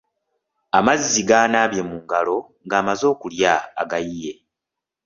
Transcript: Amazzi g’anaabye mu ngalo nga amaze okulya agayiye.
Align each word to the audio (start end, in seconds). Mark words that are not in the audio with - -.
Amazzi 0.77 1.21
g’anaabye 1.29 1.81
mu 1.89 1.95
ngalo 2.03 2.37
nga 2.65 2.75
amaze 2.81 3.03
okulya 3.13 3.53
agayiye. 3.81 4.31